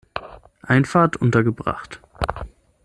Einfahrt 0.63 1.17
untergebracht. 1.17 2.01